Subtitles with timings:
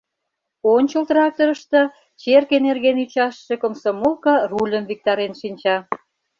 [0.73, 1.81] Ончыл тракторышто
[2.21, 5.77] черке нерген ӱчашыше комсомолка рульым виктарен шинча.